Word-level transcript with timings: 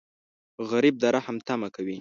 غریب 0.69 0.95
د 1.03 1.05
رحم 1.15 1.37
تمه 1.47 1.67
کوي 1.75 1.89